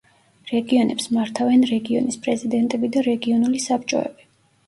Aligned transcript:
რეგიონებს 0.51 1.05
მართავენ 1.17 1.65
რეგიონის 1.73 2.17
პრეზიდენტები 2.23 2.89
და 2.95 3.03
რეგიონული 3.09 3.63
საბჭოები. 3.67 4.29